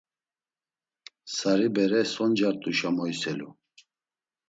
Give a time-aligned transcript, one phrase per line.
[1.35, 3.49] Sari bere so ncart̆uşe moyselu.